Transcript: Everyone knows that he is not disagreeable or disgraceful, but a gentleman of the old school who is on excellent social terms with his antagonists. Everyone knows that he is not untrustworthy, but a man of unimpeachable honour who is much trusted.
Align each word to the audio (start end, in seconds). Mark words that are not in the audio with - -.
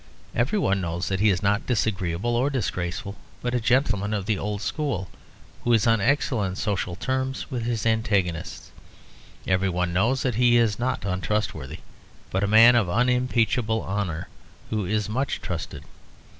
Everyone 0.33 0.81
knows 0.81 1.09
that 1.09 1.19
he 1.19 1.29
is 1.29 1.43
not 1.43 1.67
disagreeable 1.67 2.35
or 2.35 2.49
disgraceful, 2.49 3.17
but 3.43 3.53
a 3.53 3.59
gentleman 3.59 4.15
of 4.15 4.25
the 4.25 4.35
old 4.35 4.59
school 4.63 5.09
who 5.63 5.73
is 5.73 5.85
on 5.85 6.01
excellent 6.01 6.57
social 6.57 6.95
terms 6.95 7.51
with 7.51 7.65
his 7.65 7.85
antagonists. 7.85 8.71
Everyone 9.45 9.93
knows 9.93 10.23
that 10.23 10.33
he 10.41 10.57
is 10.57 10.79
not 10.79 11.05
untrustworthy, 11.05 11.81
but 12.31 12.43
a 12.43 12.47
man 12.47 12.75
of 12.75 12.89
unimpeachable 12.89 13.83
honour 13.83 14.27
who 14.71 14.87
is 14.87 15.07
much 15.07 15.39
trusted. 15.39 15.83